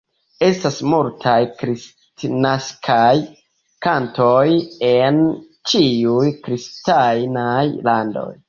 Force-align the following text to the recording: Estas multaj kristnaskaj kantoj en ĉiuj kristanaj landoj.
Estas 0.45 0.77
multaj 0.93 1.35
kristnaskaj 1.59 3.13
kantoj 3.87 4.41
en 4.91 5.23
ĉiuj 5.73 6.27
kristanaj 6.49 7.65
landoj. 7.91 8.31